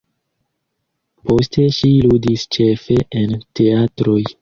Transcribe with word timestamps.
Poste 1.27 1.67
ŝi 1.81 1.93
ludis 2.09 2.49
ĉefe 2.59 3.01
en 3.25 3.41
teatroj. 3.61 4.23